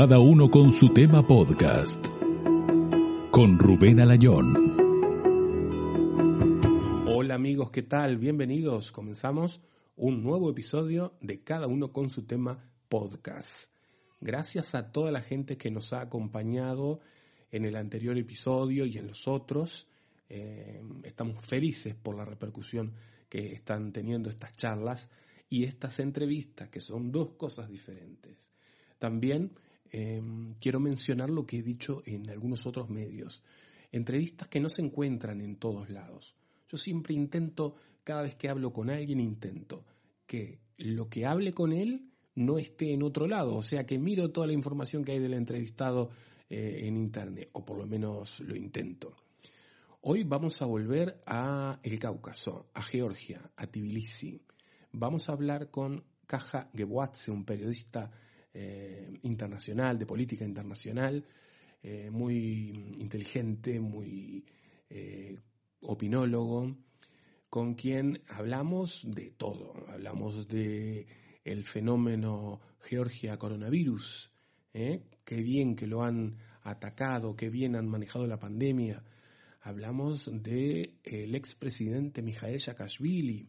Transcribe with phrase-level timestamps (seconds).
[0.00, 1.98] Cada uno con su tema podcast.
[3.32, 4.76] Con Rubén Alayón.
[7.08, 8.16] Hola amigos, ¿qué tal?
[8.16, 8.92] Bienvenidos.
[8.92, 9.60] Comenzamos
[9.96, 13.72] un nuevo episodio de Cada uno con su tema podcast.
[14.20, 17.00] Gracias a toda la gente que nos ha acompañado
[17.50, 19.88] en el anterior episodio y en los otros.
[20.28, 22.94] Eh, estamos felices por la repercusión
[23.28, 25.10] que están teniendo estas charlas
[25.50, 28.48] y estas entrevistas, que son dos cosas diferentes.
[29.00, 29.58] También
[29.90, 33.42] em, quiero mencionar lo que he dicho en algunos otros medios.
[33.90, 36.34] Entrevistas que no se encuentran en todos lados.
[36.68, 39.84] Yo siempre intento, cada vez que hablo con alguien, intento
[40.26, 43.56] que lo que hable con él no esté en otro lado.
[43.56, 46.10] O sea, que miro toda la información que hay del entrevistado
[46.48, 49.16] eh, en Internet, o por lo menos lo intento.
[50.02, 54.40] Hoy vamos a volver a el Cáucaso, a Georgia, a Tbilisi.
[54.92, 58.10] Vamos a hablar con Kaja Gebwatze, un periodista
[58.60, 61.24] eh, internacional, de política internacional,
[61.80, 64.44] eh, muy inteligente, muy
[64.90, 65.38] eh,
[65.82, 66.76] opinólogo,
[67.48, 69.74] con quien hablamos de todo.
[69.86, 71.06] Hablamos de
[71.44, 74.32] el fenómeno Georgia coronavirus,
[74.72, 79.04] qué bien que lo han atacado, qué bien han manejado la pandemia,
[79.60, 83.46] hablamos de el expresidente Mijael Saakashvili,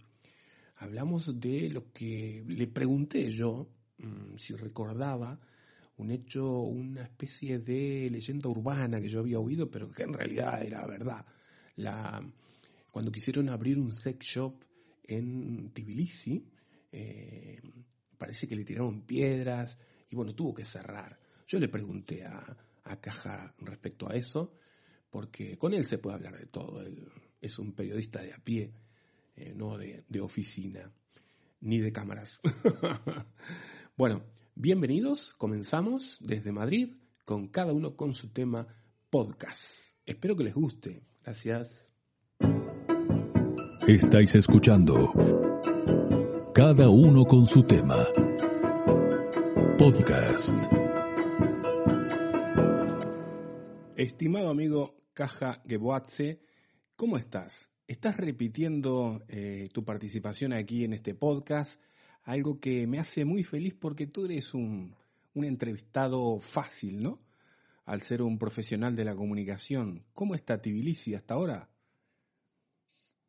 [0.76, 3.70] hablamos de lo que le pregunté yo,
[4.38, 5.40] si recordaba,
[5.98, 10.64] un hecho, una especie de leyenda urbana que yo había oído, pero que en realidad
[10.64, 11.26] era verdad.
[11.76, 12.22] La,
[12.92, 14.64] cuando quisieron abrir un sex shop
[15.04, 16.46] en Tbilisi,
[16.92, 17.60] eh,
[18.18, 19.78] parece que le tiraron piedras
[20.10, 21.20] y bueno, tuvo que cerrar.
[21.48, 22.58] Yo le pregunté a,
[23.02, 24.52] Caja respecto a eso
[25.12, 26.82] porque con él se puede hablar de todo.
[26.82, 27.08] Él
[27.40, 28.74] es un periodista de a pie,
[29.36, 30.92] eh, no de, oficina,
[31.62, 32.40] ni de cámaras.
[34.00, 34.24] bueno,
[34.56, 38.66] bienvenidos, comenzamos desde Madrid, con cada uno con su tema
[39.10, 39.98] podcast.
[40.06, 41.04] Espero que les guste.
[41.22, 41.86] Gracias.
[43.86, 45.12] Estáis escuchando
[46.54, 48.08] Cada uno con su tema.
[49.78, 50.56] Podcast.
[53.98, 56.40] Estimado amigo Caja Geboatze.
[56.96, 57.70] ¿Cómo estás?
[57.86, 61.82] ¿Estás repitiendo eh, tu participación aquí en este podcast?
[62.30, 64.96] Algo que me hace muy feliz porque tú eres un,
[65.34, 67.20] un entrevistado fácil, ¿no?
[67.86, 70.06] Al ser un profesional de la comunicación.
[70.14, 71.68] ¿Cómo está Tbilisi hasta ahora?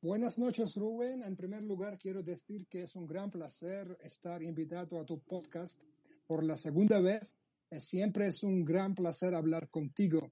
[0.03, 1.23] Buenas noches, Rubén.
[1.25, 5.81] En primer lugar, quiero decir que es un gran placer estar invitado a tu podcast
[6.27, 7.23] por la segunda vez.
[7.79, 10.31] Siempre es un gran placer hablar contigo.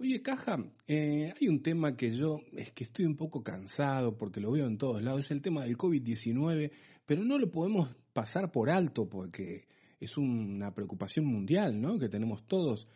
[0.00, 4.40] Oye, Caja, eh, hay un tema que yo es que estoy un poco cansado porque
[4.40, 6.70] lo veo en todos lados, es el tema del COVID-19,
[7.04, 9.66] pero no lo podemos pasar por alto porque
[10.00, 11.98] es una preocupación mundial, ¿no?
[11.98, 12.88] Que tenemos todos.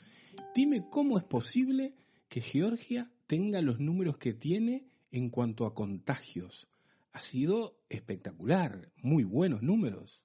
[0.54, 1.92] Dime cómo es posible
[2.26, 6.68] que Georgia tenga los números que tiene en cuanto a contagios.
[7.12, 10.23] Ha sido espectacular, muy buenos números.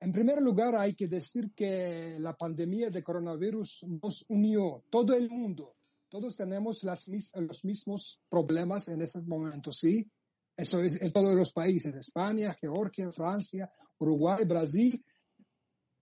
[0.00, 5.28] En primer lugar, hay que decir que la pandemia de coronavirus nos unió, todo el
[5.28, 5.74] mundo.
[6.08, 10.08] Todos tenemos las, los mismos problemas en ese momento, ¿sí?
[10.56, 15.04] Eso es en todos los países, España, Georgia, Francia, Uruguay, Brasil.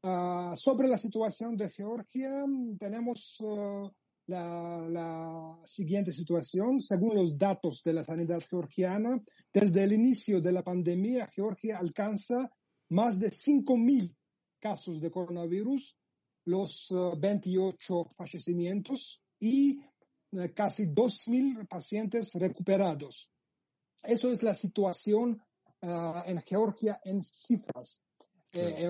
[0.02, 2.44] Ah, sobre la situación de Georgia,
[2.78, 3.90] tenemos ah,
[4.26, 6.80] la, la, siguiente situación.
[6.80, 12.50] Según los datos de la sanidad georgiana, desde el inicio de la pandemia, Georgia alcanza
[12.88, 14.14] más de 5.000
[14.58, 15.96] casos de coronavirus,
[16.44, 16.88] los
[17.18, 19.80] 28 eh, fallecimientos y
[20.32, 23.30] eh, casi 2.000 pacientes recuperados.
[24.02, 25.42] Eso es la situación
[25.82, 28.02] eh, en Georgia en cifras.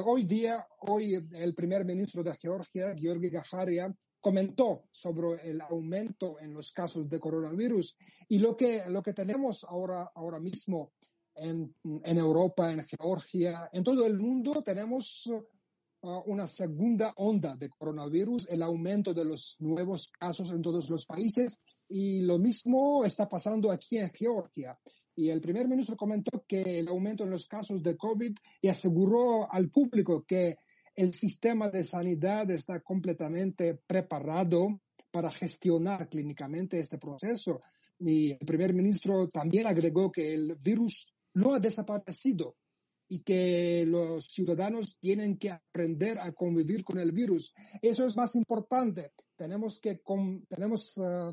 [0.05, 6.53] hoy día, hoy el primer ministro de Georgia, Georgi Gajaria, comentó sobre el aumento en
[6.53, 7.97] los casos de coronavirus
[8.29, 10.93] y lo que, lo que tenemos ahora, ahora mismo
[11.37, 11.75] en,
[12.19, 15.43] Europa, en Georgia, en todo el mundo tenemos uh,
[16.27, 21.61] una segunda onda de coronavirus, el aumento de los nuevos casos en todos los países
[21.89, 24.79] y lo mismo está pasando aquí en Georgia.
[25.15, 29.51] Y el primer ministro comentó que el aumento en los casos de COVID y aseguró
[29.51, 30.59] al público que
[30.95, 34.81] el sistema de sanidad está completamente preparado
[35.11, 37.61] para gestionar clínicamente este proceso.
[37.99, 41.07] Y el primer ministro también agregó que el virus
[41.37, 42.57] no ha desaparecido
[43.09, 47.53] y que los ciudadanos tienen que aprender a convivir con el virus.
[47.81, 49.13] Eso es más importante.
[49.37, 50.01] Tenemos que
[50.49, 51.33] tenemos uh,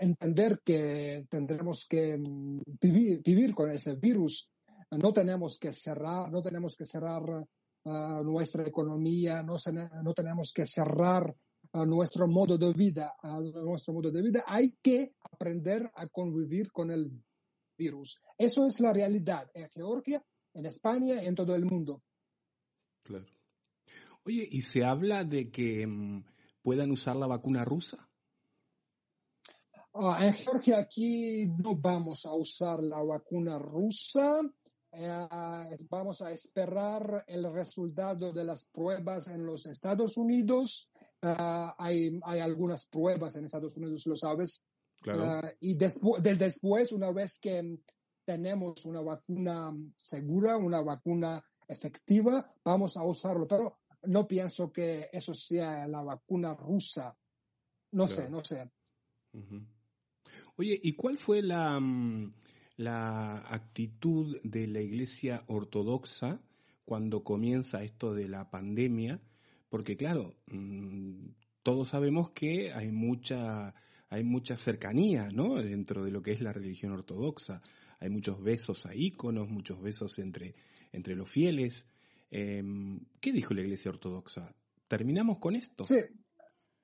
[0.00, 4.50] entender que tendremos que mm, vivir, vivir, con ese virus.
[4.90, 7.22] No tenemos que cerrar, no tenemos que cerrar
[8.24, 9.56] nuestra economía, no,
[10.02, 11.32] no tenemos que cerrar
[11.72, 16.90] nuestro modo de vida, a nuestro modo de vida, hay que aprender a convivir con
[16.90, 17.10] el
[17.76, 18.20] virus.
[18.38, 20.24] Eso es la realidad en Georgia,
[20.54, 22.02] en España, en todo el mundo.
[23.02, 23.26] Claro.
[24.24, 26.24] Oye, ¿y se habla de que mm,
[26.62, 28.08] puedan usar la vacuna rusa?
[29.94, 34.40] Ah, en Georgia aquí no vamos a usar la vacuna rusa.
[34.92, 35.26] Eh,
[35.88, 40.90] vamos a esperar el resultado de las pruebas en los Estados Unidos.
[41.22, 44.64] Ah, hay, hay, algunas pruebas en Estados Unidos, lo sabes.
[45.06, 47.78] Ah, y después, después, una vez que
[48.24, 53.46] tenemos una vacuna segura, una vacuna efectiva, vamos a usarlo.
[53.46, 57.16] Pero no pienso que eso sea la vacuna rusa.
[57.92, 58.70] No sé, no sé.
[60.56, 62.32] Oye, ¿y cuál fue la, mm,
[62.76, 66.40] la actitud de la Iglesia Ortodoxa
[66.84, 69.20] cuando comienza esto de la pandemia?
[69.68, 71.28] Porque claro, mm,
[71.62, 73.74] todos sabemos que hay mucha,
[74.08, 75.56] hay mucha cercanía, ¿no?
[75.56, 77.62] Dentro de lo que es la religión ortodoxa.
[77.98, 80.54] Hay muchos besos a íconos, muchos besos entre,
[80.92, 81.86] entre los fieles.
[82.30, 84.54] Em, ¿Qué dijo la Iglesia Ortodoxa?
[84.88, 85.84] ¿Terminamos con esto?
[85.84, 86.00] Sí,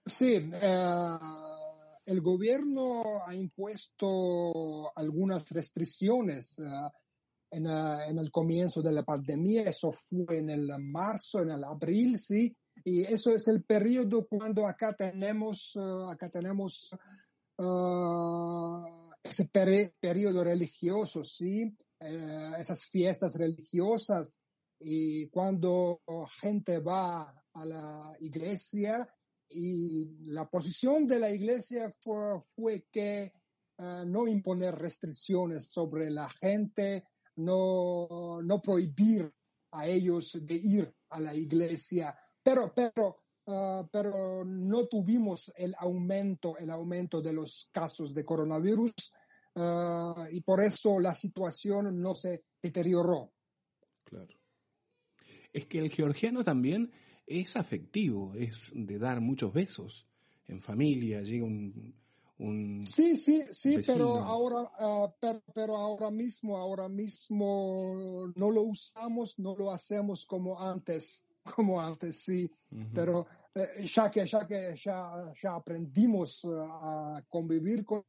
[0.05, 0.51] sí.
[0.53, 1.19] Eh,
[2.07, 6.65] el gobierno ha impuesto algunas restricciones eh,
[7.51, 7.59] eh,
[8.09, 9.65] en, el comienzo de la pandemia.
[9.65, 12.57] Eso fue en el marzo, en el abril, sí.
[12.85, 15.77] Y eso es el periodo cuando acá tenemos,
[16.09, 16.91] acá tenemos
[19.23, 19.45] ese
[20.01, 21.75] periodo religioso, sí.
[22.01, 24.39] esas fiestas religiosas
[24.81, 26.01] y cuando
[26.41, 29.09] gente va a la iglesia
[29.49, 33.33] y la posición de la iglesia fue, que
[33.79, 37.05] eh, no imponer restricciones sobre la gente,
[37.37, 39.33] no, no prohibir
[39.73, 46.57] a ellos de ir a la iglesia, pero, pero, eh, pero no tuvimos el aumento,
[46.59, 48.93] el aumento de los casos de coronavirus
[49.55, 53.33] eh, y por eso la situación no se deterioró.
[54.05, 54.35] Claro.
[55.53, 56.93] Es que el georgiano también
[57.27, 60.07] es afectivo, es de dar muchos besos
[60.47, 61.95] en familia, llega un...
[62.39, 65.15] un sí, sí, sí, pero ahora, ah,
[65.55, 72.23] pero, ahora mismo, ahora mismo no lo usamos, no lo hacemos como antes, como antes,
[72.23, 72.51] sí,
[72.95, 78.05] pero eh, ya que, ya que ya, ya aprendimos ah, a convivir con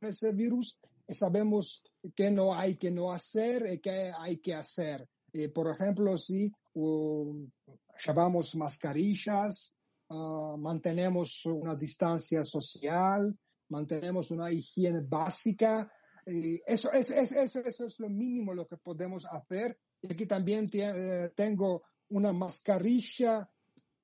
[0.00, 1.82] ese virus, sabemos
[2.14, 5.08] qué no hay que no hacer y qué hay que hacer.
[5.32, 9.74] Eh, por ejemplo, si llevamos mascarillas,
[10.08, 13.36] ah, mantenemos una distancia social,
[13.68, 15.90] mantenemos una higiene básica.
[16.26, 19.78] Y eso, eso, eso, eso es lo mínimo lo que podemos hacer.
[20.02, 23.48] Y aquí también eh, tengo una mascarilla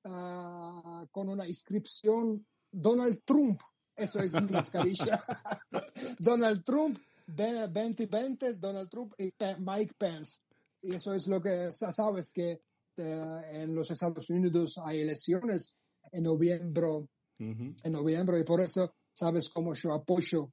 [0.04, 3.60] ah, con una inscripción Donald Trump.
[3.96, 5.22] Eso es mi mascarilla.
[6.18, 10.40] Donald Trump, 2020, Donald Trump y Mike Pence.
[10.82, 12.60] Y eso es lo que sabes que
[12.96, 15.78] en los Estados Unidos hay elecciones
[16.12, 17.08] en noviembre,
[17.38, 20.52] en noviembre, y por eso sabes cómo yo apoyo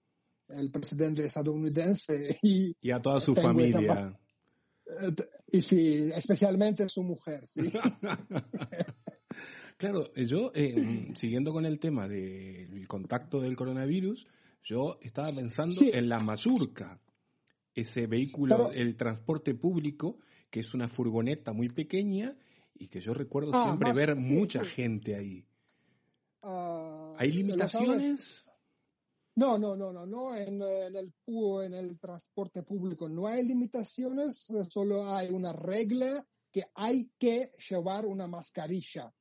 [0.50, 4.18] al presidente estadounidense y, y a toda su familia.
[4.86, 5.16] Eh,
[5.52, 7.62] y sí, especialmente su mujer, sí.
[9.78, 14.28] claro, yo, eh, siguiendo con el tema del contacto del coronavirus,
[14.64, 17.00] yo estaba pensando en la mazurca
[17.74, 22.36] ese vehículo, el transporte público, que es una furgoneta muy pequeña
[22.76, 25.46] y que yo recuerdo ah, siempre ver mucha gente ahí.
[26.42, 28.46] Ah, ¿Hay limitaciones?
[29.36, 30.36] No, no, no, no, no.
[30.36, 36.64] En, en, el, en el transporte público no hay limitaciones, solo hay una regla que
[36.76, 39.14] hay que llevar una mascarilla.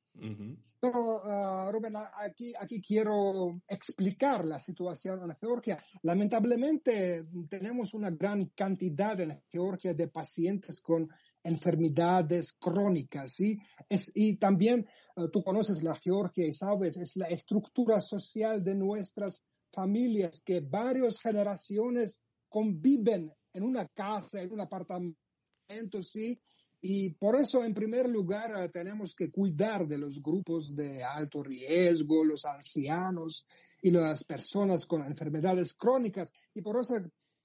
[0.81, 5.81] Pero, uh, Rubén, aquí, aquí quiero explicar la situación en Georgia.
[6.03, 11.07] Lamentablemente, tenemos una gran cantidad en Georgia de pacientes con
[11.41, 13.57] enfermedades crónicas, ¿sí?
[13.87, 18.75] Es, y también uh, tú conoces la Georgia y sabes, es la estructura social de
[18.75, 19.41] nuestras
[19.71, 26.39] familias que varias generaciones conviven en una casa, en un apartamento, ¿sí?
[26.81, 31.43] Y por eso, en primer lugar, eh, tenemos que cuidar de los grupos de alto
[31.43, 33.45] riesgo, los ancianos
[33.83, 36.33] y las personas con enfermedades crónicas.
[36.55, 36.95] Y por eso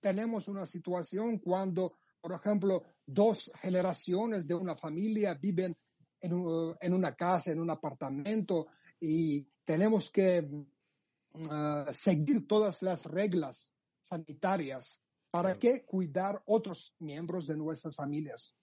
[0.00, 5.74] tenemos una situación cuando, por ejemplo, dos generaciones de una familia viven
[6.20, 8.68] en, una casa, en un apartamento,
[8.98, 10.48] y tenemos que
[11.36, 18.54] uh, seguir todas las reglas sanitarias para que cuidar otros miembros de nuestras familias.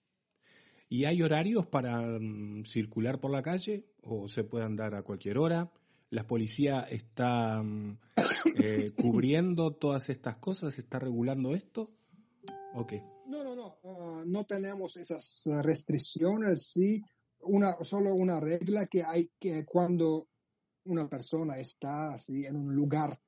[0.88, 5.38] ¿Y hay horarios para mm, circular por la calle o se puede andar a cualquier
[5.38, 5.70] hora?
[6.10, 7.98] ¿La policía está mm,
[8.62, 10.78] eh, cubriendo todas estas cosas?
[10.78, 11.90] ¿Está regulando esto?
[12.74, 13.02] ¿O qué?
[13.26, 13.78] No, no, no.
[13.84, 16.66] Ah, no tenemos esas restricciones.
[16.66, 17.02] Sí,
[17.40, 20.28] una, solo una regla que hay que cuando
[20.84, 23.18] una persona está así en un lugar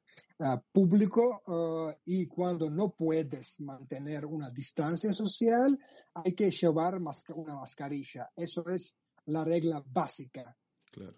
[0.41, 5.79] ah, público ah, y cuando no puedes mantener una distancia social,
[6.15, 7.01] hay que llevar
[7.35, 8.31] una mascarilla.
[8.37, 8.95] Eso es
[9.27, 10.57] la regla básica.
[10.91, 11.17] Claro.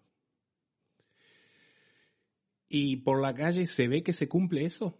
[2.68, 4.98] ¿Y por la calle se ve que se cumple eso?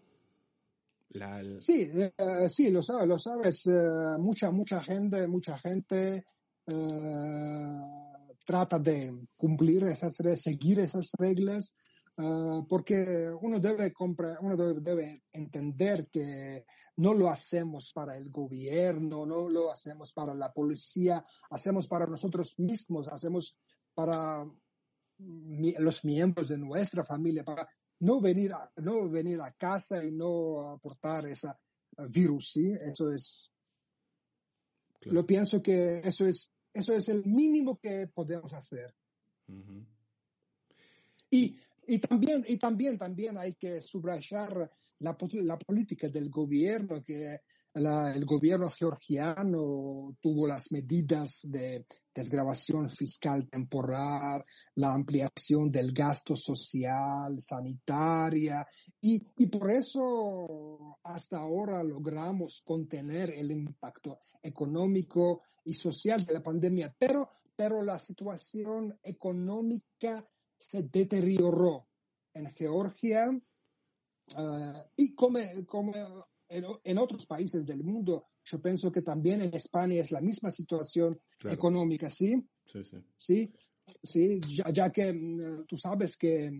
[1.58, 3.66] Sí, eh, sí, lo sabes, lo sabes.
[3.66, 6.24] Eh, mucha, mucha gente, mucha gente
[6.66, 8.07] eh,
[8.48, 11.74] trata de cumplir esas, seguir esas reglas,
[12.66, 16.64] porque uno debe, comprar, uno debe, entender que
[16.96, 22.58] no lo hacemos para el gobierno, no lo hacemos para la policía, hacemos para nosotros
[22.58, 23.54] mismos, hacemos
[23.94, 24.46] para
[25.18, 27.68] los miembros de nuestra familia, para
[28.00, 31.48] no venir a, no venir a casa y no aportar ese
[32.08, 32.72] virus, ¿sí?
[32.80, 33.52] Eso es,
[35.02, 38.94] lo pienso que eso es, eso es el mínimo que podemos hacer.
[41.30, 41.56] y,
[41.86, 44.70] y, también, y también, también hay que subrayar
[45.00, 47.40] la, la política del gobierno que
[47.74, 54.44] el gobierno georgiano tuvo las medidas de desgrabación fiscal temporal,
[54.74, 58.66] la ampliación del gasto social, sanitaria,
[59.00, 66.94] y, por eso hasta ahora logramos contener el impacto económico y social de la pandemia,
[66.98, 71.86] pero, pero la situación económica se deterioró
[72.32, 73.30] en Georgia.
[74.34, 75.92] Uh, y como, como
[76.48, 81.20] en, otros países del mundo, yo pienso que también en España es la misma situación
[81.44, 82.42] económica, ¿sí?
[82.64, 82.96] Sí, sí.
[83.18, 83.52] Sí,
[84.02, 84.40] sí
[84.72, 86.50] ya, que mm, tú sabes que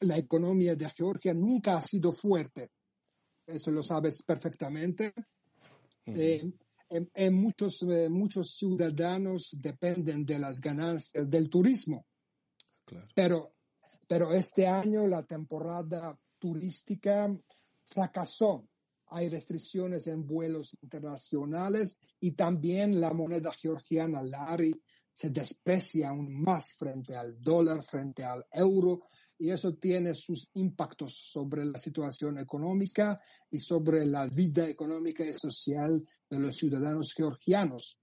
[0.00, 2.72] la economía de Georgia nunca ha sido fuerte.
[3.46, 5.12] Eso lo sabes perfectamente.
[6.06, 6.50] Eh,
[7.14, 12.06] en, muchos, eh, muchos ciudadanos dependen de las ganancias del turismo.
[12.84, 13.08] Claro.
[13.14, 13.54] Pero,
[14.08, 17.34] pero este año la temporada turística
[17.84, 18.68] fracasó.
[19.06, 24.74] Hay restricciones en vuelos internacionales y también la moneda georgiana lari
[25.12, 29.00] se desprecia aún más frente al dólar, frente al euro,
[29.38, 35.32] y eso tiene sus impactos sobre la situación económica y sobre la vida económica y
[35.32, 37.98] social de los ciudadanos georgianos.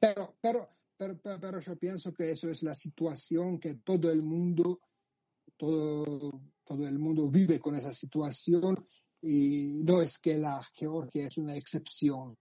[0.00, 4.78] Pero, pero, pero, pero, yo pienso que eso es la situación que todo el mundo,
[5.56, 8.84] todo, todo el mundo vive con esa situación
[9.22, 12.34] y no es que la Georgia es una excepción.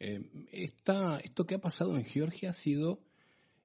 [0.00, 3.00] Eh, esto que ha pasado en Georgia ha sido,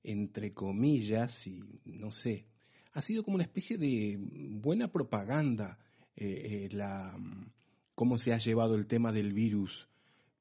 [0.03, 2.48] entre comillas, y no sé,
[2.91, 5.77] ha sido como una especie de buena propaganda
[6.15, 7.15] eh, eh, la,
[7.95, 9.89] cómo se ha llevado el tema del virus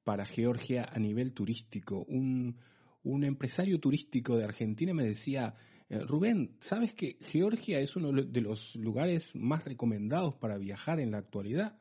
[0.05, 2.05] para Georgia a nivel turístico.
[2.09, 2.57] Un,
[3.03, 5.55] un empresario turístico de Argentina me decía,
[5.89, 11.11] eh, Rubén, ¿sabes que Georgia es uno de los lugares más recomendados para viajar en
[11.11, 11.79] la actualidad?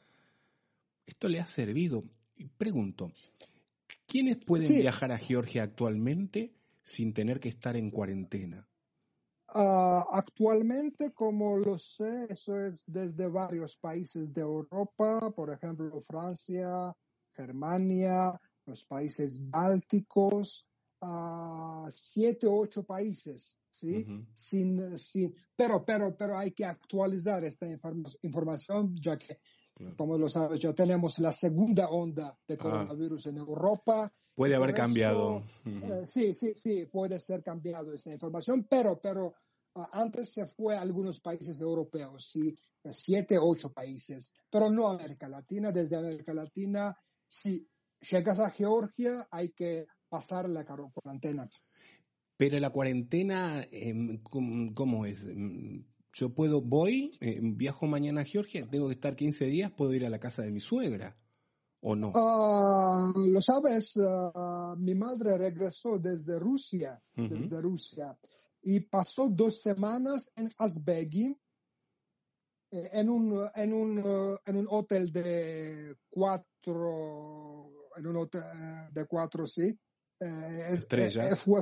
[1.05, 2.03] Esto le ha servido.
[2.36, 3.12] Y pregunto,
[4.05, 8.67] ¿quiénes pueden viajar a Georgia actualmente sin tener que estar en cuarentena?
[9.50, 16.94] Ah, actualmente, como lo sé, eso es desde varios países de Europa, por ejemplo, Francia,
[17.34, 20.68] Germania, los países bálticos,
[21.01, 24.06] a siete o ocho países, ¿sí?
[24.34, 27.68] sin, sin, pero, pero, pero hay que actualizar esta
[28.24, 29.39] información, ya que,
[29.96, 32.57] como lo sabes, ya tenemos la segunda onda de ah.
[32.57, 34.12] coronavirus en Europa.
[34.36, 35.43] Puede haber cambiado.
[35.65, 39.34] Eh, sí, sí, sí, puede ser cambiado esta información, pero, pero
[39.75, 42.55] ah, antes se fue a algunos países europeos, sí,
[42.91, 45.72] siete, ocho países, pero no América Latina.
[45.72, 46.96] Desde América Latina,
[47.27, 47.67] si
[48.01, 51.48] llegas a Georgia, hay que pasar la cuarentena.
[52.38, 55.27] Pero la cuarentena, em, ¿cómo es?
[56.17, 60.03] Yo puedo, voy, em, viajo mañana a Georgia, tengo que estar 15 días, puedo ir
[60.03, 61.15] a la casa de mi suegra,
[61.79, 62.12] ¿o no?
[62.15, 68.17] Ah, lo sabes, ah, mi madre regresó desde Rusia, desde Rusia,
[68.63, 71.38] y pasó dos semanas en Asbegi,
[72.71, 78.89] eh, en un, en un, uh, en un hotel de cuatro, en un hotel eh,
[78.91, 79.67] de cuatro, sí,
[80.19, 81.39] eh, estrellas.
[81.39, 81.62] fue,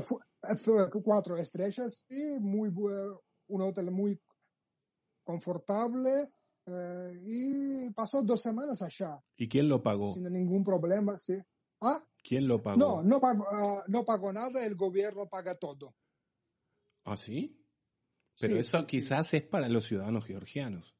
[1.04, 2.70] cuatro estrellas y muy
[3.48, 4.18] un hotel muy
[5.26, 6.30] confortable
[6.68, 9.20] eh, y pasó dos semanas allá.
[9.36, 10.14] ¿Y quién lo pagó?
[10.14, 11.34] Sin ningún problema, sí.
[11.82, 12.02] ¿Ah?
[12.24, 12.80] ¿Quién lo pagó?
[12.80, 15.94] No, no pagó, ah, no pagó nada, el gobierno paga todo.
[17.04, 17.62] ¿Ah, sí?
[18.40, 18.88] Pero Sí, eso sí, sí.
[18.88, 20.96] quizás es para los ciudadanos georgianos.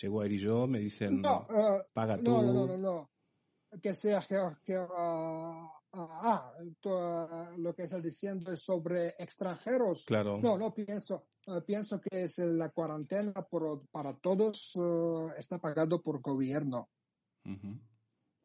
[0.00, 2.30] Llego a ir y yo, me dicen, No, ah, paga tú.
[2.30, 3.10] no, no, no, no, no.
[3.82, 6.52] Que sea geo- geo- ah,
[6.86, 10.04] ah, lo que estás diciendo es sobre extranjeros.
[10.04, 10.38] Claro.
[10.42, 11.26] No, no pienso.
[11.46, 16.88] ah, pienso que es la cuarentena por- para todos ah, está pagado por gobierno.
[17.44, 17.78] Ujú.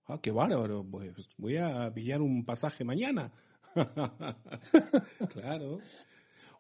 [0.08, 0.86] Ah, qué bárbaro.
[0.90, 3.32] Pues voy a pillar un pasaje mañana.
[5.34, 5.80] claro.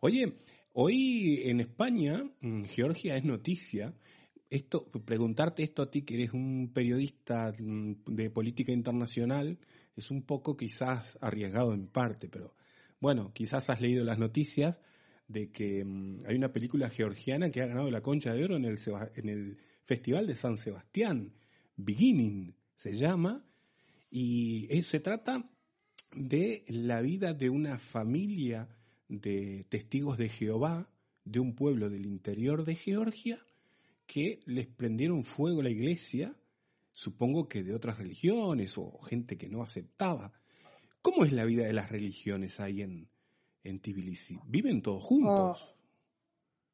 [0.01, 0.39] Oye,
[0.73, 3.93] hoy en España, mm, Georgia es noticia.
[4.49, 9.57] Esto, preguntarte esto a ti que eres un periodista mm, de política internacional
[9.95, 12.55] es un poco quizás arriesgado en parte, pero
[12.99, 14.79] bueno, quizás has leído las noticias
[15.27, 18.65] de que mm, hay una película georgiana que ha ganado la Concha de Oro en
[18.65, 18.77] el,
[19.15, 21.33] en el Festival de San Sebastián.
[21.77, 23.45] Beginning se llama,
[24.09, 25.49] y eh, se trata
[26.15, 28.67] de la vida de una familia
[29.09, 30.89] de testigos de Jehová
[31.25, 33.39] de un pueblo del interior de Georgia
[34.07, 36.35] que les prendieron fuego a la iglesia,
[36.95, 40.31] supongo que de otras religiones o gente que no aceptaba.
[41.01, 43.09] ¿Cómo es la vida de las religiones ahí en,
[43.63, 44.39] en Tbilisi?
[44.47, 45.75] ¿Viven todos juntos?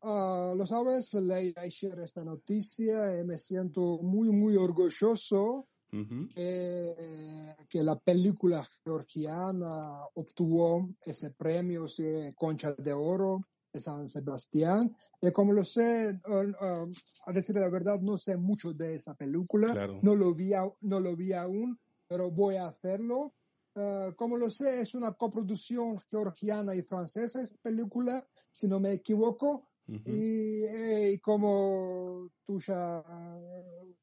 [0.03, 6.29] Ah, lo sabes, leí ayer esta noticia y me siento muy, muy orgulloso Ujú.
[6.33, 13.41] que, que la película georgiana obtuvo ese premio, ese Concha de Oro
[13.79, 14.95] San Sebastián.
[15.21, 16.91] Y como lo sé, uh, uh,
[17.25, 19.99] a decir la verdad, no sé mucho de esa película, Claro.
[20.01, 23.33] no, lo vi, au- no lo vi aún, pero voy a hacerlo.
[23.73, 28.91] Uh, como lo sé, es una coproducción georgiana y francesa esa película, si no me
[28.91, 29.67] equivoco.
[30.05, 33.95] Y, eh, y como tú ya eh,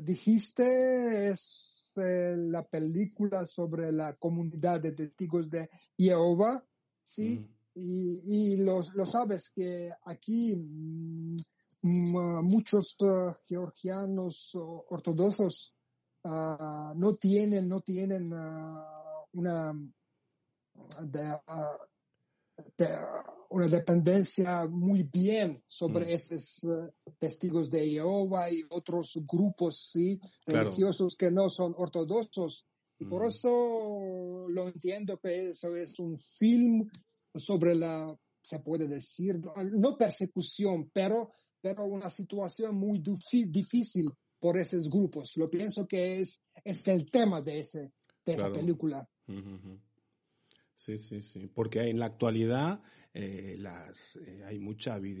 [0.00, 6.64] dijiste, es eh, la película sobre la comunidad de testigos de Jehová,
[7.02, 7.44] ¿sí?
[7.76, 11.36] Y, y los, lo sabes que aquí mm,
[11.82, 15.74] mm, muchos eh, georgianos ortodoxos
[16.24, 19.72] ah, no tienen, no tienen ah, una,
[21.02, 21.76] de- ah,
[22.76, 22.98] de-
[23.50, 26.10] una dependencia muy bien sobre Mm.
[26.10, 26.66] esos
[27.18, 30.70] testigos de Jehová y otros grupos sí Claro.
[30.70, 32.66] religiosos que no son ortodoxos
[33.00, 33.26] y por Mm.
[33.28, 36.88] eso lo entiendo que eso es un film
[37.34, 39.40] sobre la se puede decir
[39.72, 43.00] no persecución pero pero una situación muy
[43.48, 47.92] difícil por esos grupos lo pienso que es es el tema de ese
[48.26, 49.06] de esa película.
[50.76, 51.46] Sí, sí, sí.
[51.46, 52.82] Porque en la actualidad
[53.14, 55.18] eh, las, eh, hay mucha di-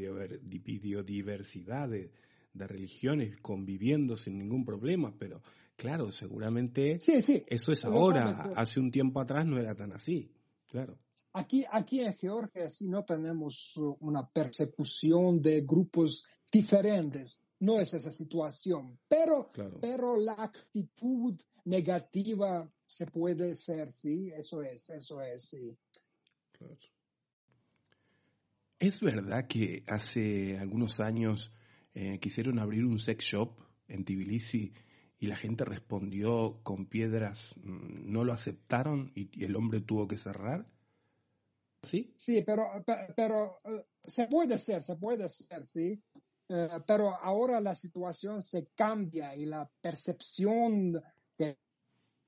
[0.78, 2.12] biodiversidad de,
[2.52, 5.42] de religiones conviviendo sin ningún problema, pero
[5.76, 8.30] claro, seguramente sí sí eso es ahora.
[8.56, 10.32] Hace un tiempo atrás no era tan así.
[10.66, 10.98] Claro.
[11.36, 17.40] Aquí, aquí en Georgia sí no tenemos uh, una persecución de grupos diferentes.
[17.58, 18.98] No es esa situación.
[19.08, 19.78] Pero, Claro.
[19.80, 24.30] pero la actitud negativa se puede ser, sí.
[24.32, 25.76] Eso es, eso es, sí.
[26.52, 26.78] Claro.
[28.78, 31.50] ¿Es verdad que hace algunos años
[31.94, 34.72] eh, quisieron abrir un sex shop en Tbilisi
[35.18, 40.06] y la gente respondió con piedras, mm, no lo aceptaron y, y el hombre tuvo
[40.06, 40.66] que cerrar?
[41.84, 42.14] ¿Sí?
[42.16, 46.02] Sí, pero, pe- pero eh, se puede ser, se puede ser, sí.
[46.48, 50.92] Eh, pero ahora la situación se cambia y la percepción
[51.38, 51.58] de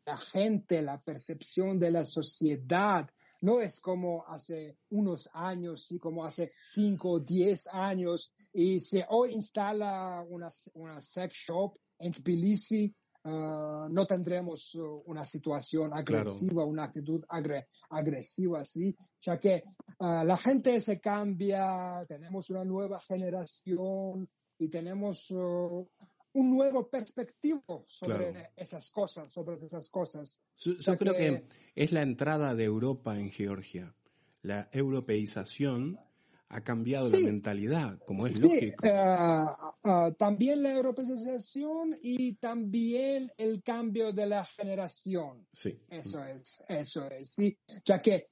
[0.07, 3.09] la gente, la percepción de la sociedad,
[3.41, 8.33] no es como hace unos años, sí, como hace cinco o diez años.
[8.53, 12.95] Y si hoy instala una, una sex shop en Tbilisi,
[13.29, 19.65] ah, no tendremos uh, una situación agresiva, una actitud agre- agresiva, sí, ya que
[19.99, 25.87] ah, la gente se cambia, tenemos una nueva generación y tenemos uh,
[26.35, 28.49] un nuevo perspectivo sobre Claro.
[28.57, 30.41] esas cosas, sobre esas cosas.
[30.59, 33.95] Yo, creo que que- es la entrada de Europa en Georgia.
[34.43, 35.99] La europeización
[36.49, 37.19] ha cambiado Sí.
[37.21, 38.87] la mentalidad, como es Sí, lógico.
[38.89, 45.47] ah, también la europeización y también el cambio de la generación.
[45.53, 45.79] Sí.
[45.89, 47.59] Eso es, eso es, sí.
[47.85, 48.27] Ya que eh,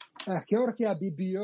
[0.47, 1.43] Georgia vivió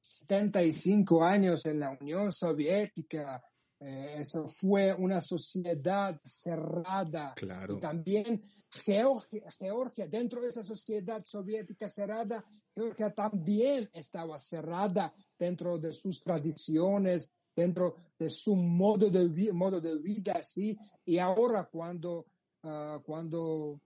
[0.00, 3.42] 75 años en la Unión Soviética.
[3.80, 7.32] Eh, eso fue una sociedad cerrada.
[7.34, 7.76] Claro.
[7.76, 15.78] Y también Georgia, Georgia, dentro de esa sociedad soviética cerrada, Georgia también estaba cerrada dentro
[15.78, 20.78] de sus tradiciones, dentro de su modo de, modo de vida, ¿sí?
[21.06, 22.26] Y ahora cuando,
[22.62, 23.80] ah, cuando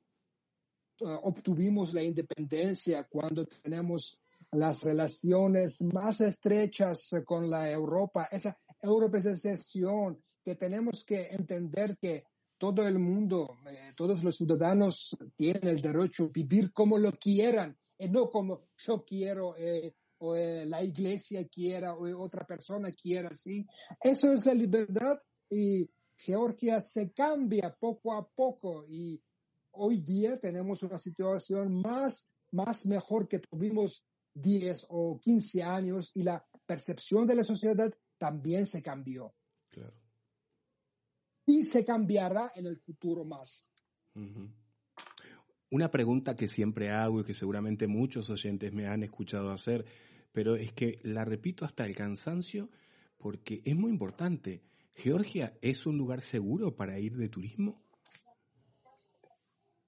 [1.00, 4.18] obtuvimos la independencia, cuando tenemos
[4.52, 12.24] las relaciones más estrechas con la Europa, esa europeización que tenemos que entender que
[12.58, 17.76] todo el mundo, eh, todos los ciudadanos tienen el derecho a vivir como lo quieran
[17.98, 23.32] y no como yo quiero eh, o eh, la iglesia quiera o otra persona quiera,
[23.34, 23.66] ¿sí?
[24.00, 25.18] Eso es la libertad
[25.50, 29.20] y Georgia se cambia poco a poco y
[29.72, 36.22] hoy día tenemos una situación más, más mejor que tuvimos 10 o 15 años y
[36.22, 37.92] la percepción de la sociedad
[38.24, 39.34] también se cambió.
[39.68, 39.92] Claro.
[41.44, 43.70] Y se cambiará en el futuro más.
[45.70, 49.84] Una pregunta que siempre hago y que seguramente muchos oyentes me han escuchado hacer,
[50.32, 52.70] pero es que la repito hasta el cansancio
[53.18, 54.62] porque es muy importante.
[54.94, 57.82] ¿Georgia es un lugar seguro para ir de turismo?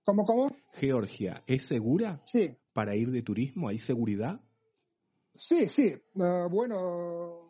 [0.05, 0.55] ¿Cómo, cómo?
[0.75, 2.55] Georgia, ¿es segura sí.
[2.75, 3.69] para ir de turismo?
[3.69, 4.43] ¿Hay seguridad?
[5.33, 5.95] Sí, sí.
[6.15, 7.46] Uh, bueno,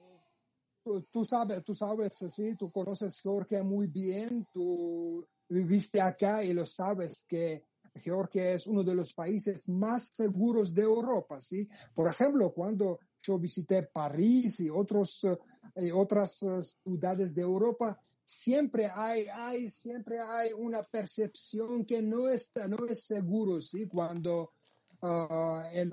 [1.10, 6.64] tú, sabes, tú sabes, sí, tú conoces Georgia muy bien, tú viviste acá y lo
[6.64, 7.62] sabes que
[7.94, 11.68] Georgia es uno de los países más seguros de Europa, ¿sí?
[11.94, 15.24] Por ejemplo, cuando yo visité París y otros,
[15.74, 22.28] eh, otras eh, ciudades de Europa, siempre hay, hay, siempre hay una percepción que no
[22.28, 23.86] está, no es seguro, ¿sí?
[23.86, 24.52] Cuando,
[25.02, 25.90] ah, en,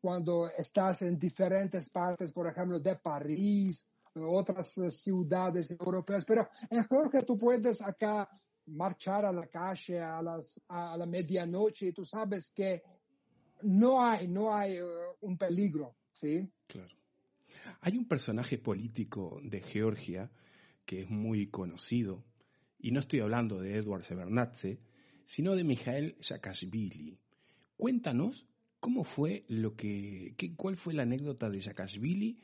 [0.00, 7.10] cuando estás en diferentes partes, por ejemplo, de París, otras eh, ciudades europeas, pero mejor
[7.10, 8.28] que tú puedes acá
[8.66, 12.82] marchar a la calle a, las, a la medianoche y tú sabes que
[13.62, 14.84] no hay, no hay eh,
[15.20, 16.48] un peligro, ¿sí?
[16.66, 16.94] Claro.
[17.80, 20.30] Hay un personaje político de Georgia
[20.84, 22.24] que es muy conocido,
[22.78, 24.80] y no estoy hablando de Edward Severnatze,
[25.26, 27.18] sino de Mikhail Saakashvili.
[27.76, 28.48] Cuéntanos
[28.80, 32.38] cómo fue lo que, qué, cuál fue la anécdota de Saakashvili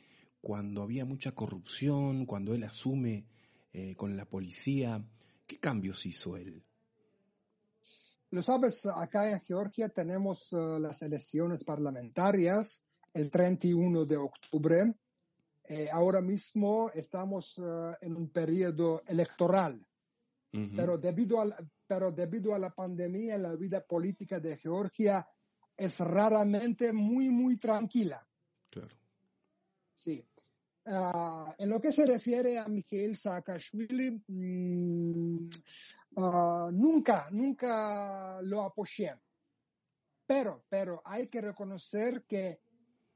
[0.46, 3.26] cuando había mucha corrupción, cuando él asume
[3.72, 5.04] eh, con la policía.
[5.44, 6.62] ¿Qué cambios hizo él?
[8.30, 14.94] Lo sabes, acá en Georgia tenemos uh, las elecciones parlamentarias el 31 de octubre
[15.68, 19.84] eh, ahora mismo estamos eh, en un periodo electoral,
[20.76, 21.56] pero, debido a,
[21.88, 25.26] pero debido a la pandemia, la vida política de Georgia
[25.76, 28.24] es raramente muy, muy tranquila.
[28.70, 28.96] Claro.
[29.92, 30.24] Sí.
[30.86, 34.22] Ah, en lo que se refiere a Mikhail Saakashvili,
[36.16, 39.14] ah, nunca, nunca lo apoyé.
[40.26, 42.46] Pero, pero hay que reconocer que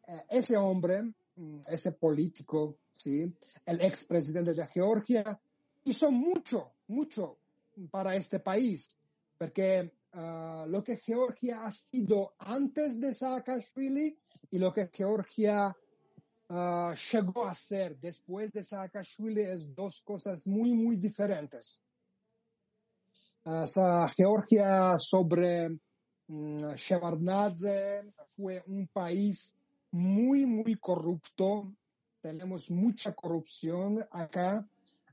[0.06, 3.33] eh, ese hombre Mm, ese político, ¿sí?
[3.64, 5.40] el expresidente de Georgia,
[5.85, 7.38] hizo mucho, mucho
[7.90, 8.88] para este país,
[9.38, 14.14] porque ah, lo que Georgia ha sido antes de Saakashvili
[14.50, 15.74] y lo que Georgia
[16.51, 21.81] ah, llegó a ser después de Saakashvili es dos cosas muy, muy diferentes.
[23.43, 23.67] Uh,
[24.15, 25.69] Georgia sobre
[26.29, 29.55] um, Shevardnadze fue un país
[29.93, 31.73] muy, muy corrupto.
[32.21, 34.67] Tenemos mucha corrupción acá.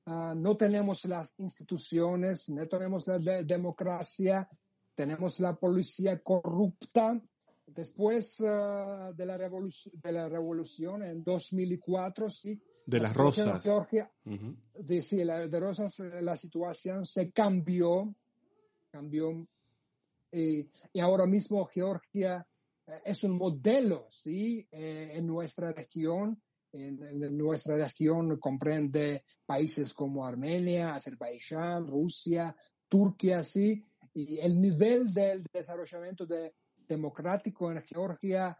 [0.05, 4.47] Ah, no tenemos las instituciones, no tenemos la democracia,
[4.95, 7.19] tenemos la policía corrupta.
[7.67, 12.59] Después uh, de, la de la revolución en 2004, sí.
[12.85, 13.61] De las rosas.
[13.61, 18.15] Georgia, de, sí, la, de rosas, eh, la situación se cambió,
[18.89, 19.45] cambió.
[20.31, 22.47] y ahora mismo Georgia
[23.03, 24.67] es un modelo, ¿sí?
[24.71, 32.55] Eh, en nuestra región, en, nuestra región comprende países como Armenia, Azerbaiyán, Rusia,
[32.87, 33.85] Turquía, ¿sí?
[34.13, 36.25] Y el nivel del desarrollamiento
[36.87, 38.57] democrático en Georgia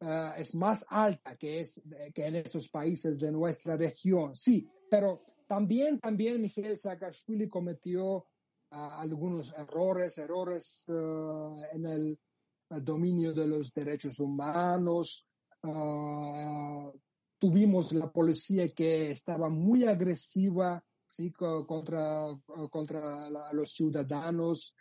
[0.00, 1.80] eh, es más alta que, es,
[2.14, 8.26] que en estos países de nuestra región, sí, pero también, también Miguel Saakashvili cometió
[8.70, 12.20] ah, algunos errores, errores eh, en el
[12.82, 15.26] dominio de los derechos humanos.
[15.62, 16.92] Ah,
[17.40, 21.32] tuvimos la policía que estaba muy agresiva ¿sí?
[21.32, 22.26] contra,
[22.70, 24.74] contra los ciudadanos.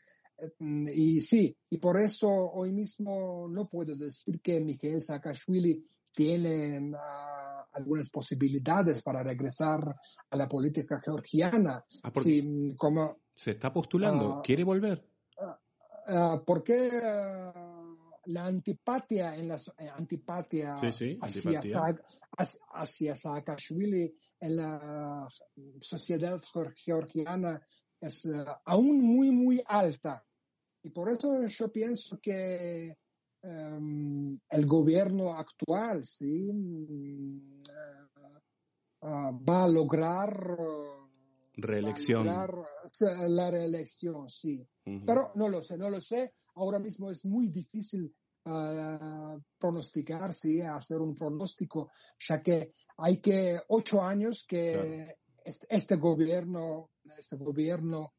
[0.59, 7.65] Y sí, y por eso hoy mismo no puedo decir que Miguel Saakashvili tiene ah,
[7.73, 9.95] algunas posibilidades para regresar
[10.29, 11.83] a la política georgiana.
[12.03, 12.11] Ah,
[12.77, 15.05] como, se está postulando, ¿quiere volver?
[16.43, 16.89] porque
[18.25, 20.75] la antipatía en la eh, antipatía,
[22.31, 25.27] Hacia, Saakashvili en la
[25.79, 26.41] sociedad
[26.83, 27.61] georgiana
[28.01, 28.27] es
[28.65, 30.25] aún muy muy alta
[30.83, 32.97] y por eso yo pienso que
[33.41, 37.59] em, el gobierno actual sí mm,
[39.03, 40.57] va a lograr
[41.55, 42.25] reelección.
[42.25, 44.65] la reelección, sí.
[45.05, 46.33] Pero no lo sé, no lo sé.
[46.55, 48.13] Ahora mismo es muy difícil
[49.57, 57.35] pronosticar, sí, hacer un pronóstico, ya que hay que ocho años que este, gobierno, este
[57.35, 58.13] gobierno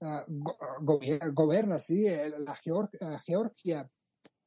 [0.00, 3.90] uh, gobierna, sí, la Georgia,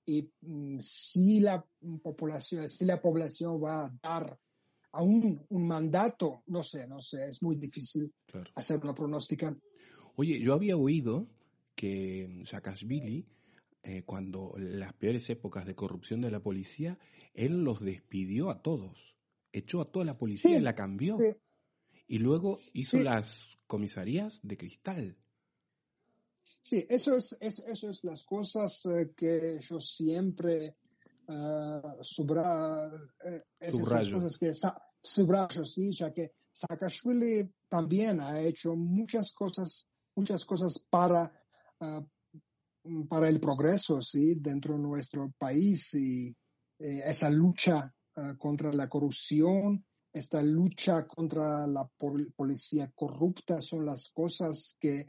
[0.05, 1.65] y mm, si la
[2.01, 4.37] población, si la población va a dar
[4.91, 8.13] aún un mandato, no sé, no sé, es muy difícil
[8.55, 9.55] hacer una pronóstica.
[10.15, 11.27] Oye, yo había oído
[11.75, 13.25] que Saakashvili,
[13.81, 16.99] eh, cuando las peores épocas de corrupción de la policía,
[17.33, 19.15] él los despidió a todos,
[19.51, 21.17] echó a toda la policía y la cambió.
[22.05, 25.17] Y luego hizo las comisarías de cristal.
[26.63, 30.77] Sí, eso es, eso es las cosas eh, que yo siempre
[31.27, 32.89] uh, subra,
[33.25, 34.25] eh, subrayo.
[34.39, 34.53] que
[35.01, 41.33] subrayo, sí, ya que Saakashvili también ha hecho muchas cosas, muchas cosas para,
[41.81, 46.29] uh, para el progreso, sí, dentro de nuestro país y
[46.79, 51.89] eh, esa lucha uh, contra la corrupción, esta lucha contra la
[52.37, 55.07] policía corrupta son las cosas que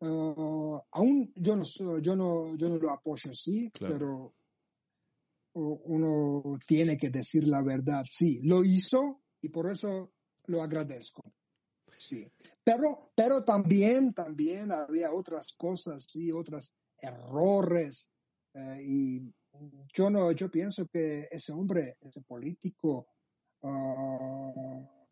[0.00, 1.64] aún yo no,
[2.00, 4.34] yo no, yo no lo apoyo, sí, pero
[5.54, 8.04] uno tiene que decir la verdad.
[8.08, 10.12] Sí, lo hizo y por eso
[10.46, 11.22] lo agradezco.
[11.98, 12.30] Sí.
[12.62, 18.10] Pero, pero también, también había otras cosas, sí, otros errores.
[18.54, 19.34] Eh, y
[19.92, 23.08] yo no, yo pienso que ese hombre, ese político,
[23.62, 24.52] ah,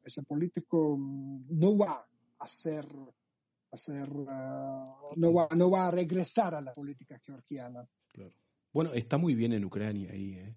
[0.04, 2.06] ese político no va
[2.38, 2.86] a ser,
[3.76, 7.88] hacer ah, no, va, no va a regresar a la política georgiana.
[8.08, 8.34] Claro.
[8.72, 10.56] Bueno, está muy bien en Ucrania ahí, ¿eh?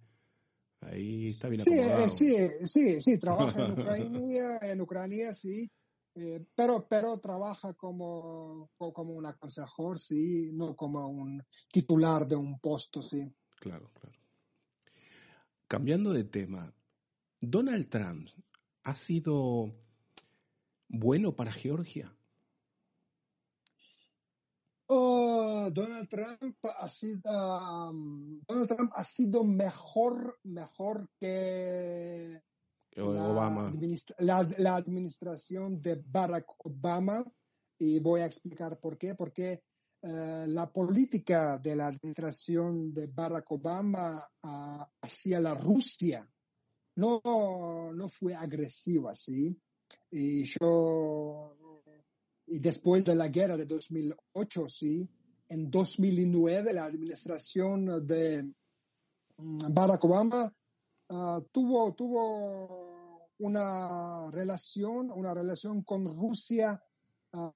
[0.82, 5.70] Ahí está bien sí, eh, sí, sí, sí, trabaja en Ucrania, en Ucrania, sí.
[6.16, 12.60] Eh, pero, pero trabaja como, como un aconsejador, sí, no como un titular de un
[12.60, 13.28] puesto, sí.
[13.60, 14.18] Claro, claro.
[15.68, 16.74] Cambiando de tema,
[17.40, 18.28] Donald Trump
[18.84, 19.74] ha sido
[20.88, 22.14] bueno para Georgia.
[24.88, 32.42] Oh, Donald Trump ha sido Donald Trump ha sido mejor mejor que
[32.98, 33.72] Obama.
[34.18, 37.24] La, administración de Barack Obama
[37.78, 39.64] y voy a explicar por qué porque
[40.02, 46.28] eh, la política de la administración de Barack Obama ah, hacia la Rusia
[46.96, 47.22] no,
[47.94, 49.58] no fue agresiva, ¿sí?
[50.12, 51.56] Y yo
[52.50, 55.08] y después de la guerra de 2008, sí,
[55.50, 58.44] en 2009 la administración de
[59.38, 60.54] mm, Barack Obama
[61.10, 66.82] ah, tuvo, tuvo una relación, una relación con Rusia
[67.34, 67.52] ah,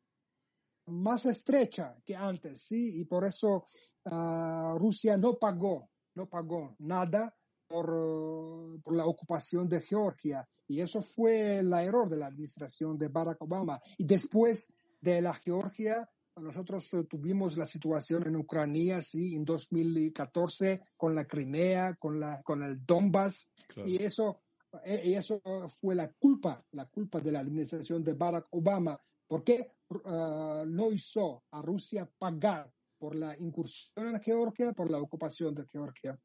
[0.87, 3.67] más estrecha que antes, sí, y por eso
[4.05, 7.33] ah, Rusia no pagó, no pagó nada
[7.67, 10.47] por, por, la ocupación de Georgia.
[10.67, 13.81] Y eso fue el error de la administración de Barack Obama.
[13.97, 14.67] Y después
[15.01, 16.09] de la Georgia,
[16.41, 22.41] nosotros eh, tuvimos la situación en Ucrania, sí, en 2014 con la Crimea, con la
[22.41, 23.49] con el Donbass
[23.85, 24.41] y eso
[24.83, 25.41] eh, y eso
[25.79, 31.43] fue la culpa, la culpa de la administración de Barack Obama, porque uh, no hizo
[31.51, 36.17] a Rusia pagar por la incursión en Georgia, por la ocupación de Georgia.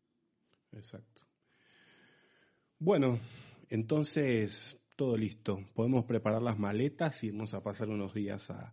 [0.72, 1.26] Exacto.
[2.78, 3.18] Bueno,
[3.68, 5.64] entonces todo listo.
[5.74, 8.72] Podemos preparar las maletas y irnos a pasar unos días a,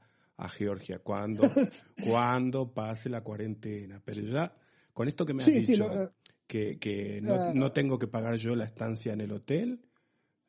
[0.49, 1.43] Georgia cuando,
[2.03, 4.01] cuando pase la cuarentena.
[4.03, 4.55] Pero ya,
[4.93, 6.09] con esto que me has dicho, eh,
[6.47, 9.81] que, que no, no, tengo que pagar yo la estancia en el hotel,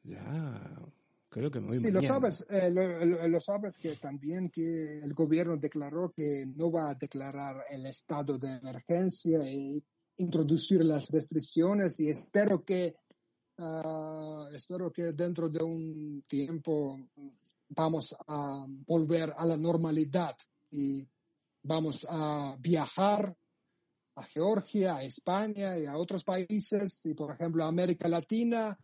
[0.03, 0.70] ya
[1.29, 5.57] creo que me voy Sí, lo sabes, eh, lo, sabes que también que el gobierno
[5.57, 9.83] declaró que no va a declarar el estado de emergencia y
[10.18, 12.96] introducir las restricciones y espero que
[13.59, 16.99] Ah, espero que dentro de un tiempo
[17.68, 20.37] vamos a volver a la normalidad
[20.70, 21.07] y
[21.62, 23.37] vamos a viajar
[24.16, 28.74] a Georgia, a España y a otros países, y por ejemplo a América Latina,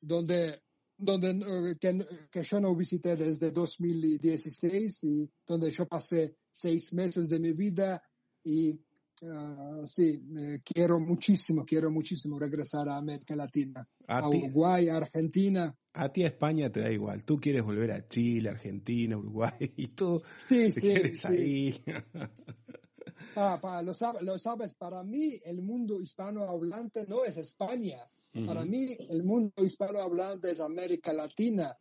[0.00, 0.62] donde,
[0.96, 7.28] donde eh, que, que, yo no visité desde 2016 y donde yo pasé seis meses
[7.28, 8.02] de mi vida
[8.44, 8.84] y
[9.24, 10.20] Ah, sí,
[10.64, 15.74] quiero muchísimo, quiero muchísimo regresar a América Latina, a, Uruguay, a Argentina.
[15.92, 19.88] A ti a España te da igual, tú quieres volver a Chile, Argentina, Uruguay y
[19.88, 20.22] todo.
[20.48, 21.74] Sí, sí, quieres ahí.
[23.36, 28.06] Ah, lo, sabes, para mí el mundo hispanohablante no es España.
[28.46, 31.76] Para mí el mundo hispanohablante es América Latina.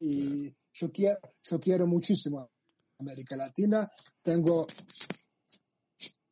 [0.00, 2.50] Y yo, quiero, yo quiero muchísimo
[2.98, 3.90] América Latina.
[4.22, 4.66] Tengo,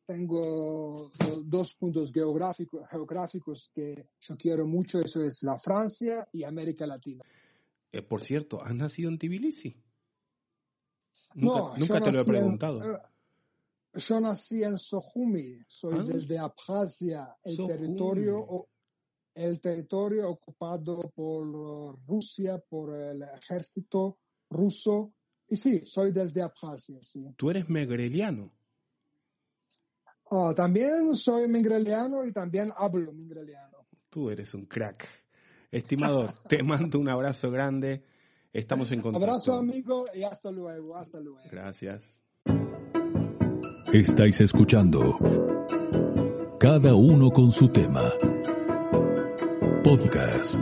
[0.05, 1.11] tengo
[1.43, 4.99] dos puntos geográficos, geográficos que yo quiero mucho.
[4.99, 7.23] Eso es la Francia y América Latina.
[7.91, 9.75] Eh, por cierto, ¿has nacido en Tbilisi?
[11.35, 12.83] Nunca, nunca te lo he preguntado.
[12.83, 12.97] Eh,
[13.93, 16.03] yo nací en Sohumi, soy ah.
[16.03, 18.67] desde Abjasia, el territorio,
[19.35, 24.17] el territorio ocupado por Rusia, por el ejército
[24.49, 25.13] ruso.
[25.47, 27.33] Y sí, soy desde Abjasia, sí.
[27.35, 28.53] ¿Tú eres megreliano?
[30.33, 33.85] Ah, también soy megreliano y también hablo megreliano.
[34.09, 35.05] Tú eres un crack.
[35.69, 38.05] Estimado, te mando un abrazo grande.
[38.53, 39.25] Estamos en contacto.
[39.25, 41.37] Abrazo amigo y hasta luego, hasta luego.
[41.51, 42.21] Gracias.
[43.91, 45.19] Estáis escuchando
[46.57, 48.09] Cada uno con su tema.
[49.83, 50.61] Podcast.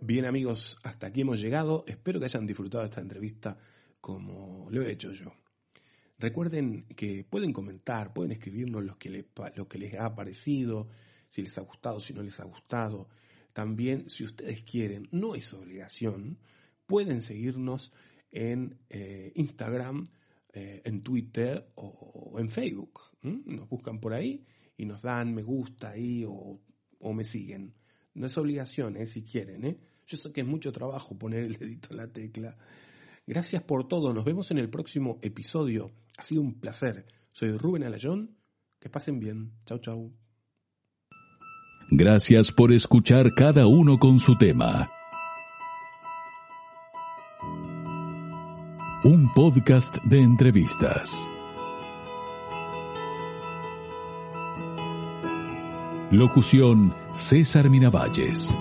[0.00, 1.84] Bien amigos, hasta aquí hemos llegado.
[1.86, 3.58] Espero que hayan disfrutado de esta entrevista
[4.00, 5.32] como lo he hecho yo.
[6.22, 10.86] Recuerden que pueden comentar, pueden escribirnos lo que, les, ha parecido,
[11.28, 13.08] si les ha gustado, si no les ha gustado.
[13.52, 16.38] También, si ustedes quieren, no es obligación,
[16.86, 17.92] pueden seguirnos
[18.30, 20.06] en eh, Instagram,
[20.52, 23.00] eh, en Twitter o, en Facebook.
[23.22, 26.60] Nos buscan por ahí y nos dan me gusta ahí o,
[27.12, 27.74] me siguen.
[28.14, 29.06] No es obligación, ¿eh?
[29.06, 29.64] si quieren.
[29.64, 29.76] ¿eh?
[30.06, 32.56] Yo sé que es mucho trabajo poner el dedito en la tecla.
[33.26, 34.14] Gracias por todo.
[34.14, 35.90] Nos vemos en el próximo episodio.
[36.18, 37.06] Ha sido un placer.
[37.32, 38.36] Soy Rubén Alayón.
[38.80, 39.52] Que pasen bien.
[39.64, 40.12] Chau, chau.
[41.90, 44.90] Gracias por escuchar cada uno con su tema.
[49.04, 51.26] un podcast de entrevistas.
[56.12, 58.56] Locución César Miravalles.